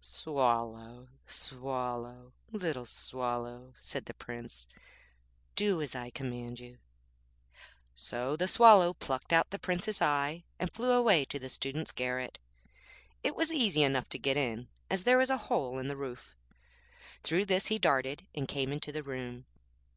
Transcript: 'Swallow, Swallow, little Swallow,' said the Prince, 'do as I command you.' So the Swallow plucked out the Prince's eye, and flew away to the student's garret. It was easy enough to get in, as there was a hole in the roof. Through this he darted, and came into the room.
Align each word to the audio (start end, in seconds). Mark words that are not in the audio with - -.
'Swallow, 0.00 1.08
Swallow, 1.26 2.32
little 2.52 2.86
Swallow,' 2.86 3.72
said 3.74 4.04
the 4.04 4.14
Prince, 4.14 4.68
'do 5.56 5.82
as 5.82 5.96
I 5.96 6.10
command 6.10 6.60
you.' 6.60 6.78
So 7.96 8.36
the 8.36 8.46
Swallow 8.46 8.92
plucked 8.94 9.32
out 9.32 9.50
the 9.50 9.58
Prince's 9.58 10.00
eye, 10.00 10.44
and 10.60 10.70
flew 10.72 10.92
away 10.92 11.24
to 11.24 11.40
the 11.40 11.48
student's 11.48 11.90
garret. 11.90 12.38
It 13.24 13.34
was 13.34 13.50
easy 13.50 13.82
enough 13.82 14.08
to 14.10 14.20
get 14.20 14.36
in, 14.36 14.68
as 14.88 15.02
there 15.02 15.18
was 15.18 15.30
a 15.30 15.36
hole 15.50 15.80
in 15.80 15.88
the 15.88 15.96
roof. 15.96 16.36
Through 17.24 17.46
this 17.46 17.66
he 17.66 17.80
darted, 17.80 18.24
and 18.36 18.46
came 18.46 18.70
into 18.72 18.92
the 18.92 19.02
room. 19.02 19.46